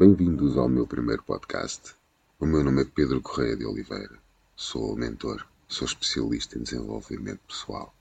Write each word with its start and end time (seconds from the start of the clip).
Bem-vindos 0.00 0.56
ao 0.56 0.66
meu 0.66 0.86
primeiro 0.86 1.22
podcast. 1.22 1.94
O 2.38 2.46
meu 2.46 2.64
nome 2.64 2.80
é 2.80 2.84
Pedro 2.86 3.20
Correia 3.20 3.54
de 3.54 3.66
Oliveira. 3.66 4.18
Sou 4.56 4.96
mentor, 4.96 5.46
sou 5.68 5.84
especialista 5.84 6.58
em 6.58 6.62
desenvolvimento 6.62 7.40
pessoal. 7.46 7.94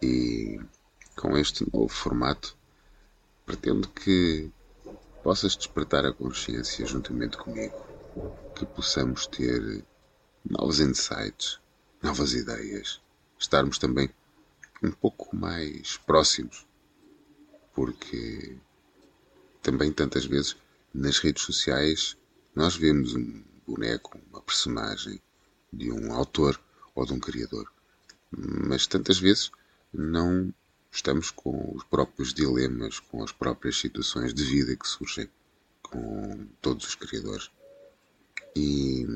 E 0.00 0.58
com 1.14 1.36
este 1.36 1.70
novo 1.70 1.90
formato, 1.90 2.56
pretendo 3.44 3.86
que 3.88 4.50
possas 5.22 5.54
despertar 5.54 6.06
a 6.06 6.12
consciência 6.14 6.86
juntamente 6.86 7.36
comigo, 7.36 7.76
que 8.56 8.64
possamos 8.64 9.26
ter 9.26 9.84
novos 10.42 10.80
insights, 10.80 11.60
novas 12.02 12.32
ideias, 12.32 12.98
estarmos 13.38 13.76
também 13.76 14.08
um 14.82 14.90
pouco 14.90 15.36
mais 15.36 15.98
próximos, 15.98 16.66
porque 17.74 18.56
também 19.60 19.92
tantas 19.92 20.24
vezes 20.24 20.56
nas 20.92 21.18
redes 21.18 21.44
sociais 21.44 22.16
nós 22.54 22.76
vemos 22.76 23.14
um 23.14 23.44
boneco, 23.66 24.18
uma 24.30 24.42
personagem 24.42 25.20
de 25.72 25.90
um 25.92 26.12
autor 26.12 26.60
ou 26.94 27.06
de 27.06 27.12
um 27.12 27.20
criador, 27.20 27.72
mas 28.30 28.86
tantas 28.86 29.18
vezes 29.18 29.50
não 29.92 30.52
estamos 30.90 31.30
com 31.30 31.74
os 31.74 31.84
próprios 31.84 32.34
dilemas, 32.34 32.98
com 32.98 33.22
as 33.22 33.32
próprias 33.32 33.78
situações 33.78 34.34
de 34.34 34.44
vida 34.44 34.76
que 34.76 34.88
surgem 34.88 35.30
com 35.82 36.46
todos 36.60 36.86
os 36.86 36.94
criadores. 36.94 37.50
E 38.56 39.06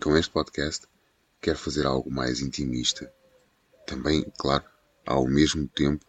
com 0.00 0.16
este 0.16 0.30
podcast 0.30 0.86
quero 1.40 1.58
fazer 1.58 1.86
algo 1.86 2.10
mais 2.10 2.40
intimista. 2.40 3.12
Também, 3.86 4.24
claro, 4.38 4.64
ao 5.04 5.26
mesmo 5.26 5.66
tempo, 5.68 6.04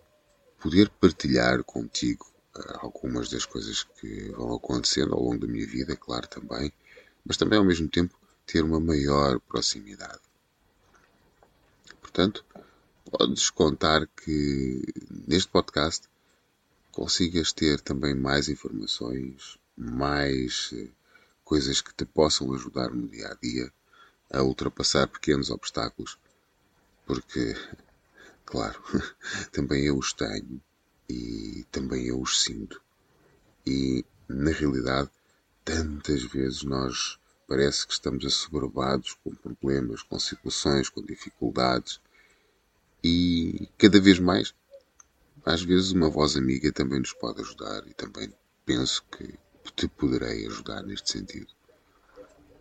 poder 0.59 0.89
partilhar 0.89 1.63
contigo 1.63 2.31
algumas 2.79 3.29
das 3.29 3.45
coisas 3.45 3.83
que 3.83 4.29
vão 4.31 4.55
acontecendo 4.55 5.13
ao 5.13 5.21
longo 5.21 5.39
da 5.39 5.47
minha 5.47 5.65
vida, 5.65 5.95
claro, 5.95 6.27
também, 6.27 6.71
mas 7.25 7.37
também 7.37 7.59
ao 7.59 7.65
mesmo 7.65 7.87
tempo 7.87 8.17
ter 8.45 8.63
uma 8.63 8.79
maior 8.79 9.39
proximidade. 9.41 10.21
Portanto, 12.01 12.45
podes 13.11 13.49
contar 13.49 14.07
que 14.07 14.81
neste 15.27 15.49
podcast 15.49 16.07
consigas 16.91 17.51
ter 17.51 17.79
também 17.81 18.15
mais 18.15 18.49
informações, 18.49 19.57
mais 19.75 20.71
uh, 20.71 20.89
coisas 21.43 21.81
que 21.81 21.93
te 21.93 22.05
possam 22.05 22.53
ajudar 22.53 22.89
no 22.89 23.07
dia 23.07 23.27
a 23.27 23.35
dia 23.35 23.71
a 24.31 24.41
ultrapassar 24.41 25.07
pequenos 25.07 25.49
obstáculos, 25.49 26.17
porque 27.05 27.55
Claro, 28.47 28.81
também 29.51 29.83
eu 29.83 29.97
os 29.97 30.13
tenho 30.13 30.61
e 31.09 31.65
também 31.71 32.07
eu 32.07 32.21
os 32.21 32.41
sinto. 32.41 32.81
E, 33.65 34.05
na 34.27 34.51
realidade, 34.51 35.09
tantas 35.63 36.23
vezes 36.23 36.63
nós 36.63 37.19
parece 37.47 37.87
que 37.87 37.93
estamos 37.93 38.25
assoberbados 38.25 39.17
com 39.23 39.33
problemas, 39.35 40.01
com 40.03 40.19
situações, 40.19 40.89
com 40.89 41.01
dificuldades 41.01 41.99
e 43.03 43.69
cada 43.77 44.01
vez 44.01 44.19
mais, 44.19 44.53
às 45.45 45.61
vezes, 45.61 45.91
uma 45.91 46.09
voz 46.09 46.35
amiga 46.35 46.71
também 46.71 46.99
nos 46.99 47.13
pode 47.13 47.41
ajudar 47.41 47.87
e 47.87 47.93
também 47.93 48.33
penso 48.65 49.03
que 49.11 49.37
te 49.75 49.87
poderei 49.87 50.45
ajudar 50.47 50.83
neste 50.83 51.11
sentido. 51.11 51.47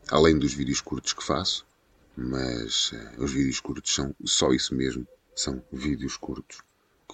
Além 0.09 0.39
dos 0.39 0.53
vídeos 0.53 0.81
curtos 0.81 1.13
que 1.13 1.25
faço, 1.25 1.67
mas 2.17 2.93
uh, 2.93 3.25
os 3.25 3.33
vídeos 3.33 3.61
curtos 3.61 3.93
são 3.93 4.15
só 4.25 4.53
isso 4.53 4.75
mesmo 4.75 5.07
são 5.35 5.63
vídeos 5.71 6.17
curtos, 6.17 6.63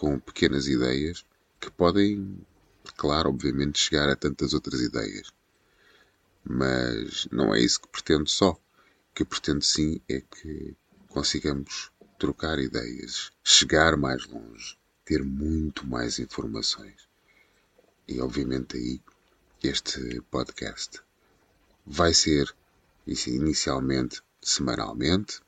com 0.03 0.19
pequenas 0.19 0.67
ideias 0.67 1.25
que 1.61 1.71
podem, 1.71 2.37
claro, 2.97 3.29
obviamente, 3.29 3.79
chegar 3.79 4.09
a 4.09 4.17
tantas 4.17 4.53
outras 4.53 4.81
ideias. 4.81 5.33
Mas 6.43 7.29
não 7.31 7.55
é 7.55 7.61
isso 7.61 7.81
que 7.81 7.87
pretendo 7.87 8.29
só. 8.29 8.51
O 8.51 8.59
que 9.15 9.25
pretendo 9.25 9.65
sim 9.65 10.01
é 10.09 10.21
que 10.21 10.77
consigamos 11.07 11.93
trocar 12.19 12.59
ideias, 12.59 13.31
chegar 13.45 13.97
mais 13.97 14.27
longe, 14.27 14.77
ter 15.05 15.23
muito 15.23 15.87
mais 15.87 16.19
informações. 16.19 17.09
E 18.09 18.21
obviamente 18.21 18.77
aí 18.77 19.01
este 19.63 20.21
podcast 20.23 21.01
vai 21.87 22.13
ser 22.13 22.53
inicialmente 23.07 24.21
semanalmente. 24.43 25.41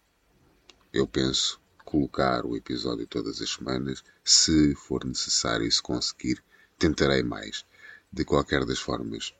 Eu 0.92 1.08
penso 1.08 1.60
colocar 1.94 2.44
o 2.44 2.56
episódio 2.56 3.06
todas 3.06 3.40
as 3.40 3.50
semanas. 3.50 4.02
Se 4.24 4.74
for 4.74 5.04
necessário 5.04 5.64
e 5.64 5.70
se 5.70 5.80
conseguir, 5.80 6.42
tentarei 6.76 7.22
mais. 7.22 7.64
De 8.12 8.24
qualquer 8.24 8.64
das 8.64 8.80
formas, 8.80 9.32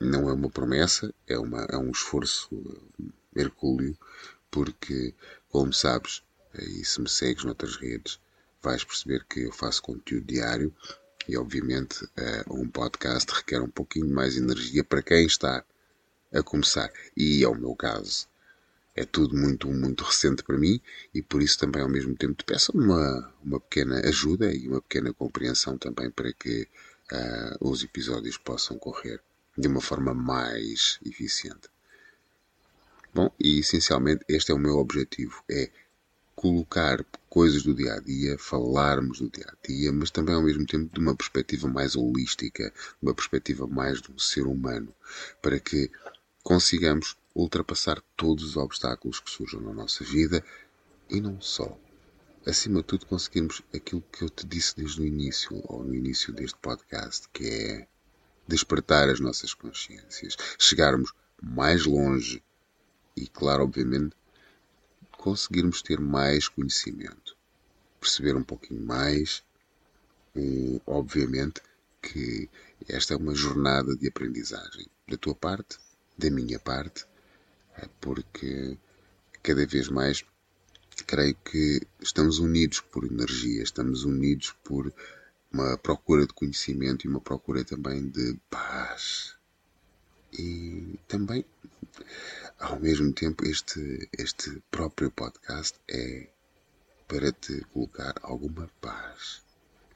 não 0.00 0.28
é 0.28 0.32
uma 0.32 0.50
promessa, 0.50 1.14
é, 1.28 1.38
uma, 1.38 1.62
é 1.70 1.76
um 1.76 1.92
esforço 1.92 2.50
hercúleo, 3.36 3.96
porque, 4.50 5.14
como 5.48 5.72
sabes, 5.72 6.24
e 6.58 6.84
se 6.84 7.00
me 7.00 7.08
segues 7.08 7.44
noutras 7.44 7.76
redes, 7.76 8.18
vais 8.60 8.82
perceber 8.82 9.24
que 9.24 9.42
eu 9.42 9.52
faço 9.52 9.80
conteúdo 9.80 10.26
diário 10.26 10.74
e, 11.28 11.36
obviamente, 11.36 12.08
eh, 12.16 12.44
um 12.50 12.68
podcast 12.68 13.32
requer 13.32 13.60
um 13.60 13.70
pouquinho 13.70 14.12
mais 14.12 14.36
energia 14.36 14.82
para 14.82 15.02
quem 15.02 15.26
está 15.26 15.64
a 16.32 16.42
começar. 16.42 16.90
E 17.16 17.44
é 17.44 17.48
o 17.48 17.54
meu 17.54 17.76
caso 17.76 18.26
é 18.98 19.04
tudo 19.04 19.36
muito, 19.36 19.68
muito 19.68 20.02
recente 20.02 20.42
para 20.42 20.58
mim 20.58 20.80
e 21.14 21.22
por 21.22 21.40
isso 21.40 21.56
também 21.56 21.82
ao 21.82 21.88
mesmo 21.88 22.16
tempo 22.16 22.34
te 22.34 22.44
peço 22.44 22.72
uma, 22.72 23.32
uma 23.44 23.60
pequena 23.60 24.00
ajuda 24.00 24.52
e 24.52 24.66
uma 24.66 24.82
pequena 24.82 25.12
compreensão 25.12 25.78
também 25.78 26.10
para 26.10 26.32
que 26.32 26.66
uh, 27.12 27.68
os 27.68 27.84
episódios 27.84 28.36
possam 28.36 28.76
correr 28.76 29.20
de 29.56 29.68
uma 29.68 29.80
forma 29.80 30.12
mais 30.12 30.98
eficiente. 31.06 31.68
Bom, 33.14 33.32
e 33.38 33.60
essencialmente 33.60 34.24
este 34.28 34.50
é 34.50 34.54
o 34.54 34.58
meu 34.58 34.76
objetivo, 34.78 35.44
é 35.48 35.70
colocar 36.34 37.04
coisas 37.28 37.62
do 37.62 37.74
dia 37.74 37.94
a 37.94 38.00
dia, 38.00 38.36
falarmos 38.36 39.20
do 39.20 39.30
dia 39.30 39.46
a 39.46 39.66
dia, 39.66 39.92
mas 39.92 40.10
também 40.10 40.34
ao 40.34 40.42
mesmo 40.42 40.66
tempo 40.66 40.92
de 40.92 41.00
uma 41.00 41.14
perspectiva 41.14 41.68
mais 41.68 41.94
holística, 41.94 42.72
uma 43.00 43.14
perspectiva 43.14 43.66
mais 43.66 44.02
de 44.02 44.10
um 44.10 44.18
ser 44.18 44.42
humano, 44.42 44.92
para 45.40 45.58
que 45.60 45.90
consigamos 46.42 47.16
ultrapassar 47.38 48.02
todos 48.16 48.44
os 48.44 48.56
obstáculos 48.56 49.20
que 49.20 49.30
surjam 49.30 49.60
na 49.60 49.72
nossa 49.72 50.02
vida 50.02 50.44
e 51.08 51.20
não 51.20 51.40
só. 51.40 51.78
Acima 52.44 52.80
de 52.80 52.86
tudo, 52.86 53.06
conseguirmos 53.06 53.62
aquilo 53.72 54.02
que 54.12 54.22
eu 54.24 54.28
te 54.28 54.44
disse 54.44 54.74
desde 54.76 55.00
o 55.00 55.06
início, 55.06 55.62
ou 55.64 55.84
no 55.84 55.94
início 55.94 56.32
deste 56.32 56.58
podcast, 56.58 57.28
que 57.32 57.46
é 57.48 57.88
despertar 58.46 59.08
as 59.08 59.20
nossas 59.20 59.54
consciências, 59.54 60.36
chegarmos 60.58 61.12
mais 61.40 61.86
longe 61.86 62.42
e, 63.16 63.28
claro, 63.28 63.62
obviamente, 63.62 64.16
conseguirmos 65.12 65.80
ter 65.82 66.00
mais 66.00 66.48
conhecimento, 66.48 67.36
perceber 68.00 68.34
um 68.34 68.42
pouquinho 68.42 68.84
mais. 68.84 69.44
E, 70.34 70.80
obviamente 70.86 71.60
que 72.00 72.48
esta 72.88 73.14
é 73.14 73.16
uma 73.16 73.34
jornada 73.34 73.94
de 73.96 74.08
aprendizagem 74.08 74.86
da 75.06 75.16
tua 75.16 75.34
parte, 75.34 75.78
da 76.16 76.30
minha 76.30 76.58
parte 76.58 77.04
porque 78.00 78.78
cada 79.42 79.66
vez 79.66 79.88
mais 79.88 80.24
creio 81.06 81.34
que 81.36 81.80
estamos 82.00 82.38
unidos 82.38 82.80
por 82.80 83.04
energia, 83.04 83.62
estamos 83.62 84.04
unidos 84.04 84.54
por 84.64 84.92
uma 85.52 85.76
procura 85.78 86.26
de 86.26 86.34
conhecimento 86.34 87.06
e 87.06 87.08
uma 87.08 87.20
procura 87.20 87.64
também 87.64 88.08
de 88.08 88.38
paz. 88.50 89.34
E 90.32 90.98
também, 91.08 91.44
ao 92.58 92.78
mesmo 92.78 93.12
tempo, 93.12 93.46
este, 93.46 94.08
este 94.18 94.62
próprio 94.70 95.10
podcast 95.10 95.78
é 95.88 96.28
para 97.06 97.32
te 97.32 97.64
colocar 97.72 98.14
alguma 98.22 98.68
paz. 98.80 99.42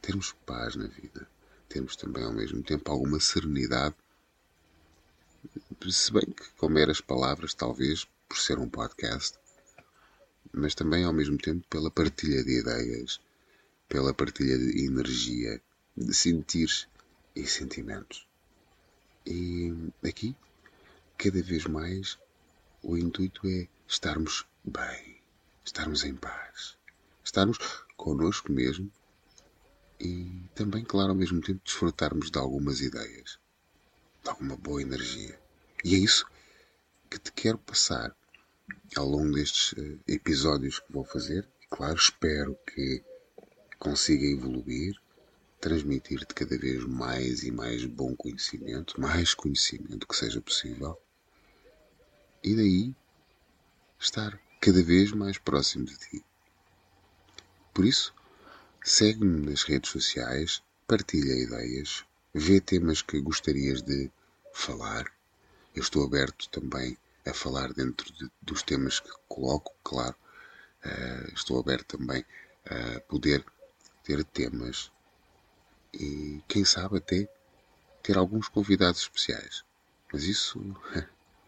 Termos 0.00 0.32
paz 0.47 0.75
na 0.76 0.87
vida. 0.87 1.28
Termos 1.69 1.97
também, 1.97 2.25
ao 2.25 2.32
mesmo 2.32 2.62
tempo, 2.62 2.91
alguma 2.91 3.21
serenidade 3.21 3.95
se 5.90 6.12
bem 6.12 6.26
que 6.26 6.50
com 6.58 6.68
meras 6.68 7.00
palavras, 7.00 7.54
talvez, 7.54 8.06
por 8.28 8.38
ser 8.38 8.58
um 8.58 8.68
podcast, 8.68 9.38
mas 10.52 10.74
também 10.74 11.04
ao 11.04 11.12
mesmo 11.12 11.38
tempo 11.38 11.66
pela 11.68 11.90
partilha 11.90 12.44
de 12.44 12.60
ideias, 12.60 13.20
pela 13.88 14.14
partilha 14.14 14.58
de 14.58 14.84
energia, 14.84 15.60
de 15.96 16.14
sentir 16.14 16.88
e 17.34 17.46
sentimentos. 17.46 18.26
E 19.26 19.74
aqui, 20.06 20.36
cada 21.16 21.42
vez 21.42 21.64
mais, 21.64 22.18
o 22.82 22.96
intuito 22.96 23.46
é 23.46 23.66
estarmos 23.88 24.44
bem, 24.64 25.20
estarmos 25.64 26.04
em 26.04 26.14
paz, 26.14 26.76
estarmos 27.24 27.58
connosco 27.96 28.52
mesmo 28.52 28.90
e 30.00 30.48
também, 30.54 30.84
claro, 30.84 31.10
ao 31.10 31.16
mesmo 31.16 31.40
tempo 31.40 31.60
desfrutarmos 31.64 32.30
de 32.30 32.38
algumas 32.38 32.80
ideias, 32.80 33.38
de 34.22 34.28
alguma 34.28 34.56
boa 34.56 34.82
energia. 34.82 35.40
E 35.84 35.94
é 35.94 35.98
isso 35.98 36.26
que 37.10 37.18
te 37.18 37.32
quero 37.32 37.58
passar 37.58 38.14
ao 38.96 39.06
longo 39.06 39.32
destes 39.34 39.72
uh, 39.72 40.00
episódios 40.06 40.78
que 40.78 40.92
vou 40.92 41.04
fazer. 41.04 41.48
E, 41.60 41.66
claro, 41.66 41.96
espero 41.96 42.56
que 42.66 43.02
consiga 43.78 44.24
evoluir, 44.24 44.94
transmitir-te 45.60 46.34
cada 46.34 46.56
vez 46.56 46.84
mais 46.84 47.42
e 47.42 47.50
mais 47.50 47.84
bom 47.84 48.14
conhecimento, 48.14 49.00
mais 49.00 49.34
conhecimento 49.34 50.06
que 50.06 50.16
seja 50.16 50.40
possível, 50.40 50.96
e 52.44 52.54
daí 52.54 52.94
estar 53.98 54.38
cada 54.60 54.82
vez 54.82 55.12
mais 55.12 55.38
próximo 55.38 55.84
de 55.84 55.96
ti. 55.96 56.24
Por 57.74 57.84
isso, 57.84 58.14
segue-me 58.84 59.46
nas 59.46 59.62
redes 59.62 59.90
sociais, 59.90 60.62
partilha 60.86 61.34
ideias, 61.34 62.04
vê 62.34 62.60
temas 62.60 63.02
que 63.02 63.20
gostarias 63.20 63.82
de 63.82 64.10
falar. 64.52 65.06
Eu 65.74 65.83
estou 65.83 66.04
aberto 66.04 66.48
também 66.51 66.97
a 67.27 67.33
falar 67.33 67.72
dentro 67.72 68.13
de, 68.13 68.30
dos 68.41 68.63
temas 68.63 69.01
que 69.01 69.10
coloco, 69.28 69.74
claro. 69.83 70.15
Uh, 70.84 71.33
estou 71.34 71.60
aberto 71.60 71.97
também 71.97 72.24
a 72.66 73.01
poder 73.01 73.45
ter 74.03 74.24
temas 74.24 74.91
e, 75.95 76.42
quem 76.48 76.65
sabe, 76.65 76.98
até 76.98 77.28
ter 78.03 78.19
alguns 78.19 78.48
convidados 78.48 79.01
especiais. 79.01 79.65
Mas 80.13 80.24
isso 80.24 80.60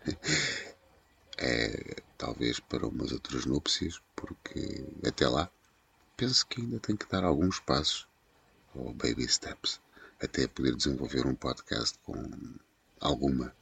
é 1.37 2.03
talvez 2.17 2.61
para 2.61 2.87
umas 2.87 3.13
outras 3.13 3.45
núpcias, 3.45 4.01
porque 4.15 4.85
até 5.07 5.29
lá 5.29 5.51
penso 6.17 6.47
que 6.47 6.61
ainda 6.61 6.79
tenho 6.79 6.97
que 6.97 7.09
dar 7.09 7.25
alguns 7.25 7.59
passos, 7.61 8.09
ou 8.75 8.93
baby 8.95 9.29
steps, 9.29 9.81
até 10.23 10.47
poder 10.47 10.77
desenvolver 10.77 11.27
um 11.27 11.35
podcast 11.35 11.99
com 12.05 12.15
alguma 13.01 13.55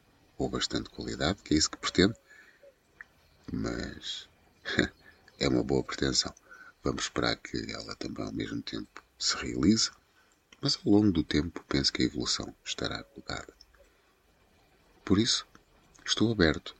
ou 0.42 0.48
bastante 0.48 0.90
qualidade, 0.90 1.42
que 1.42 1.54
é 1.54 1.56
isso 1.56 1.70
que 1.70 1.78
pretendo. 1.78 2.14
Mas 3.52 4.28
é 5.38 5.48
uma 5.48 5.62
boa 5.62 5.82
pretensão. 5.82 6.34
Vamos 6.82 7.04
esperar 7.04 7.36
que 7.36 7.72
ela 7.72 7.94
também 7.96 8.24
ao 8.24 8.32
mesmo 8.32 8.60
tempo 8.60 9.02
se 9.18 9.36
realize, 9.36 9.90
mas 10.60 10.76
ao 10.76 10.92
longo 10.92 11.12
do 11.12 11.22
tempo 11.22 11.64
penso 11.68 11.92
que 11.92 12.02
a 12.02 12.06
evolução 12.06 12.54
estará 12.64 13.02
colocada. 13.04 13.52
Por 15.04 15.18
isso, 15.18 15.46
estou 16.04 16.32
aberto 16.32 16.74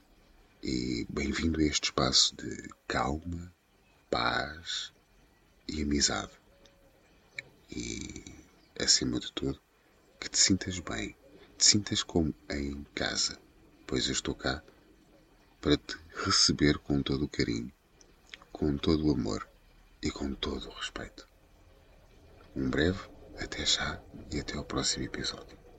e 0.61 1.05
bem-vindo 1.09 1.59
a 1.59 1.63
este 1.63 1.85
espaço 1.85 2.35
de 2.35 2.69
calma, 2.87 3.53
paz 4.09 4.93
e 5.67 5.81
amizade. 5.81 6.31
E, 7.69 8.23
acima 8.79 9.19
de 9.19 9.31
tudo, 9.31 9.59
que 10.19 10.29
te 10.29 10.37
sintas 10.37 10.79
bem, 10.79 11.15
te 11.57 11.65
sintas 11.65 12.03
como 12.03 12.33
em 12.49 12.85
casa, 12.95 13.37
pois 13.93 14.07
eu 14.07 14.13
estou 14.13 14.33
cá 14.33 14.59
para 15.61 15.77
te 15.77 15.95
receber 16.25 16.79
com 16.79 17.03
todo 17.03 17.25
o 17.25 17.29
carinho, 17.29 17.71
com 18.51 18.75
todo 18.75 19.05
o 19.05 19.11
amor 19.11 19.47
e 20.01 20.09
com 20.09 20.33
todo 20.33 20.67
o 20.67 20.73
respeito. 20.73 21.29
Um 22.55 22.71
breve 22.71 23.07
até 23.37 23.63
já 23.63 24.01
e 24.31 24.39
até 24.39 24.57
ao 24.57 24.65
próximo 24.65 25.05
episódio. 25.05 25.62